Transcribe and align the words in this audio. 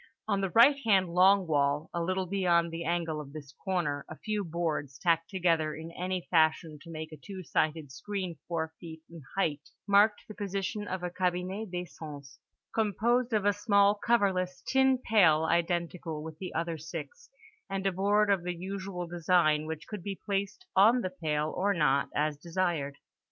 On 0.27 0.41
the 0.41 0.49
right 0.49 0.77
hand 0.83 1.09
long 1.13 1.45
wall, 1.45 1.91
a 1.93 2.01
little 2.01 2.25
beyond 2.25 2.71
the 2.71 2.85
angle 2.85 3.21
of 3.21 3.33
this 3.33 3.51
corner, 3.63 4.03
a 4.09 4.17
few 4.17 4.43
boards, 4.43 4.97
tacked 4.97 5.29
together 5.29 5.75
in 5.75 5.91
any 5.91 6.27
fashion 6.31 6.79
to 6.81 6.89
make 6.89 7.11
a 7.11 7.17
two 7.17 7.43
sided 7.43 7.91
screen 7.91 8.37
four 8.47 8.73
feet 8.79 9.03
in 9.11 9.21
height, 9.37 9.69
marked 9.85 10.27
the 10.27 10.33
position 10.33 10.87
of 10.87 11.03
a 11.03 11.11
cabinet 11.11 11.69
d'aisance, 11.69 12.39
composed 12.73 13.31
of 13.31 13.45
a 13.45 13.53
small 13.53 13.93
coverless 13.93 14.63
tin 14.65 14.97
pail 14.97 15.43
identical 15.45 16.23
with 16.23 16.39
the 16.39 16.51
other 16.55 16.79
six, 16.79 17.29
and 17.69 17.85
a 17.85 17.91
board 17.91 18.31
of 18.31 18.41
the 18.41 18.55
usual 18.55 19.05
design 19.05 19.67
which 19.67 19.85
could 19.85 20.01
be 20.01 20.19
placed 20.25 20.65
on 20.75 21.01
the 21.01 21.11
pail 21.11 21.53
or 21.55 21.75
not 21.75 22.09
as 22.15 22.37
desired. 22.39 22.97